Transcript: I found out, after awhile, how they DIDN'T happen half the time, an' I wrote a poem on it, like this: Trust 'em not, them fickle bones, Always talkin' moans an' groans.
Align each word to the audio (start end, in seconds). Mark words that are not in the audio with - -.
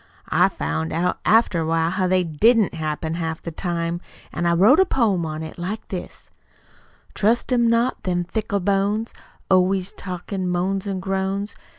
I 0.29 0.49
found 0.49 0.91
out, 0.91 1.19
after 1.25 1.59
awhile, 1.59 1.91
how 1.91 2.07
they 2.07 2.23
DIDN'T 2.23 2.73
happen 2.73 3.13
half 3.13 3.39
the 3.39 3.51
time, 3.51 4.01
an' 4.33 4.47
I 4.47 4.53
wrote 4.53 4.79
a 4.79 4.83
poem 4.85 5.27
on 5.27 5.43
it, 5.43 5.59
like 5.59 5.89
this: 5.89 6.31
Trust 7.13 7.53
'em 7.53 7.69
not, 7.69 8.01
them 8.01 8.23
fickle 8.23 8.61
bones, 8.61 9.13
Always 9.47 9.91
talkin' 9.93 10.49
moans 10.49 10.87
an' 10.87 11.01
groans. 11.01 11.55